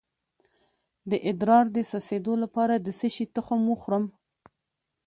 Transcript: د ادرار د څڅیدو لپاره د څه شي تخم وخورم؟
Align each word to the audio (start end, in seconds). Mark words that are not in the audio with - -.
د 1.09 1.11
ادرار 1.29 1.65
د 1.75 1.77
څڅیدو 1.89 2.33
لپاره 2.43 2.73
د 2.79 2.87
څه 2.99 3.07
شي 3.15 3.25
تخم 3.35 3.61
وخورم؟ 3.67 4.05